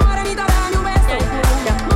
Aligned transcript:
Mora 0.00 0.22
mi 0.24 0.34
da 0.34 0.44
danju 0.44 1.91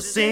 Sing. 0.00 0.29